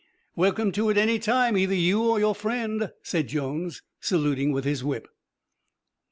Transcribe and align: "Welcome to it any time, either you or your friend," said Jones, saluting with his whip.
"Welcome 0.35 0.71
to 0.71 0.89
it 0.89 0.97
any 0.97 1.19
time, 1.19 1.55
either 1.55 1.75
you 1.75 2.01
or 2.01 2.17
your 2.17 2.33
friend," 2.33 2.91
said 3.03 3.27
Jones, 3.27 3.83
saluting 3.99 4.51
with 4.51 4.65
his 4.65 4.83
whip. 4.83 5.07